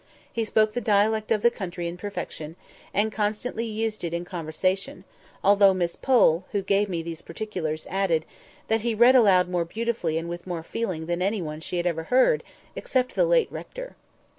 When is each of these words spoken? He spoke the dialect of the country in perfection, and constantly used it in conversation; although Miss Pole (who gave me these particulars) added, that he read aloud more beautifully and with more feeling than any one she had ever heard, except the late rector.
He 0.33 0.45
spoke 0.45 0.73
the 0.73 0.81
dialect 0.81 1.31
of 1.31 1.43
the 1.43 1.51
country 1.51 1.87
in 1.87 1.95
perfection, 1.95 2.55
and 2.91 3.11
constantly 3.11 3.67
used 3.67 4.03
it 4.03 4.15
in 4.15 4.25
conversation; 4.25 5.03
although 5.43 5.75
Miss 5.75 5.95
Pole 5.95 6.43
(who 6.53 6.63
gave 6.63 6.89
me 6.89 7.03
these 7.03 7.21
particulars) 7.21 7.85
added, 7.87 8.25
that 8.67 8.81
he 8.81 8.95
read 8.95 9.13
aloud 9.15 9.47
more 9.47 9.63
beautifully 9.63 10.17
and 10.17 10.27
with 10.27 10.47
more 10.47 10.63
feeling 10.63 11.05
than 11.05 11.21
any 11.21 11.39
one 11.39 11.61
she 11.61 11.77
had 11.77 11.85
ever 11.85 12.05
heard, 12.05 12.41
except 12.75 13.13
the 13.13 13.25
late 13.25 13.51
rector. 13.51 13.95